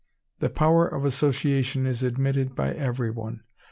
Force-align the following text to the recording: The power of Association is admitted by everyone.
The 0.39 0.49
power 0.49 0.87
of 0.87 1.05
Association 1.05 1.85
is 1.85 2.01
admitted 2.01 2.55
by 2.55 2.73
everyone. 2.73 3.43